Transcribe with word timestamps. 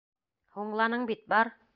Һуңланың 0.55 1.05
бит, 1.11 1.21
бар! 1.35 1.53